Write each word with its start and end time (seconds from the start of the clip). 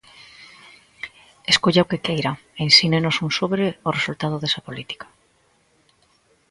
Escolla 1.51 1.83
o 1.85 1.89
que 1.91 2.03
queira 2.05 2.31
e 2.37 2.39
ensínenos 2.67 3.15
un 3.25 3.29
sobre 3.39 3.65
o 3.87 3.89
resultado 3.97 4.35
desa 4.39 4.65
política. 4.67 5.05